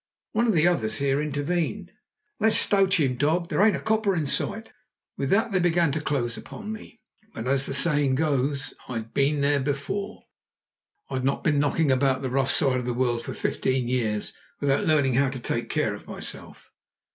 One 0.31 0.47
of 0.47 0.53
the 0.55 0.67
others 0.67 0.95
here 0.97 1.21
intervened, 1.21 1.91
"Let's 2.39 2.57
stowch 2.57 2.99
'im, 2.99 3.17
Dog! 3.17 3.49
There 3.49 3.61
ain't 3.61 3.75
a 3.75 3.79
copper 3.79 4.15
in 4.15 4.25
sight!" 4.25 4.71
With 5.15 5.29
that 5.29 5.51
they 5.51 5.59
began 5.59 5.91
to 5.91 6.01
close 6.01 6.37
upon 6.37 6.71
me. 6.71 7.01
But, 7.35 7.47
as 7.47 7.67
the 7.67 7.75
saying 7.75 8.15
goes, 8.15 8.73
"I'd 8.87 9.13
been 9.13 9.41
there 9.41 9.59
before." 9.59 10.23
I'd 11.11 11.23
not 11.23 11.43
been 11.43 11.59
knocking 11.59 11.91
about 11.91 12.23
the 12.23 12.31
rough 12.31 12.49
side 12.49 12.77
of 12.77 12.85
the 12.85 12.95
world 12.95 13.23
for 13.23 13.35
fifteen 13.35 13.87
years 13.87 14.33
without 14.59 14.87
learning 14.87 15.13
how 15.13 15.29
to 15.29 15.37
take 15.39 15.69
care 15.69 15.93
of 15.93 16.07
myself. 16.07 16.71